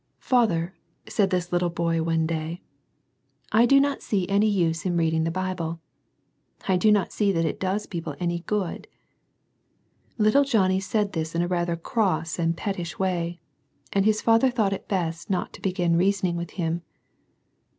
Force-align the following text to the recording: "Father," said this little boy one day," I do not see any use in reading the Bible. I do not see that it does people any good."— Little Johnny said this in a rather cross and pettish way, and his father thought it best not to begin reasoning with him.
"Father," 0.17 0.73
said 1.07 1.29
this 1.29 1.51
little 1.53 1.69
boy 1.69 2.01
one 2.01 2.25
day," 2.25 2.63
I 3.51 3.67
do 3.67 3.79
not 3.79 4.01
see 4.01 4.27
any 4.27 4.47
use 4.49 4.83
in 4.83 4.97
reading 4.97 5.25
the 5.25 5.29
Bible. 5.29 5.79
I 6.67 6.75
do 6.75 6.91
not 6.91 7.11
see 7.11 7.31
that 7.31 7.45
it 7.45 7.59
does 7.59 7.85
people 7.85 8.15
any 8.19 8.39
good."— 8.47 8.87
Little 10.27 10.43
Johnny 10.43 10.79
said 10.79 11.13
this 11.13 11.35
in 11.35 11.43
a 11.43 11.47
rather 11.47 11.75
cross 11.75 12.39
and 12.39 12.57
pettish 12.57 12.97
way, 12.97 13.41
and 13.93 14.03
his 14.03 14.23
father 14.23 14.49
thought 14.49 14.73
it 14.73 14.87
best 14.87 15.29
not 15.29 15.53
to 15.53 15.61
begin 15.61 15.95
reasoning 15.95 16.35
with 16.35 16.49
him. 16.57 16.81